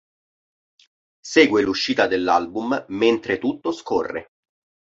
[1.23, 4.31] Segue l'uscita dell'album "Mentre tutto scorre".